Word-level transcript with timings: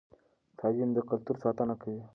تعلیم 0.59 0.89
د 0.93 0.97
کلتور 1.09 1.35
ساتنه 1.43 1.73
کوي. 1.81 2.01